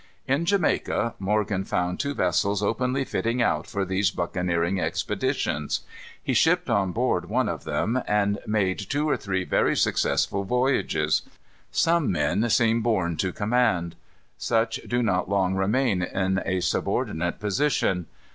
At 0.27 0.45
Jamaica, 0.45 1.13
Morgan 1.19 1.63
found 1.63 1.99
two 1.99 2.15
vessels 2.15 2.63
openly 2.63 3.05
fitting 3.05 3.39
out 3.39 3.67
for 3.67 3.85
these 3.85 4.09
buccaneering 4.09 4.79
expeditions. 4.81 5.81
He 6.23 6.33
shipped 6.33 6.71
on 6.71 6.91
board 6.91 7.29
one 7.29 7.47
of 7.47 7.65
them, 7.65 8.01
and 8.07 8.39
made 8.47 8.79
two 8.79 9.07
or 9.07 9.15
three 9.15 9.43
very 9.45 9.75
successful 9.77 10.43
voyages. 10.43 11.21
Some 11.71 12.11
men 12.11 12.49
seem 12.49 12.81
born 12.81 13.15
to 13.17 13.31
command. 13.31 13.95
Such 14.39 14.79
do 14.87 15.03
not 15.03 15.29
long 15.29 15.53
remain 15.53 16.01
in 16.01 16.41
a 16.47 16.61
subordinate 16.61 17.39
position. 17.39 18.07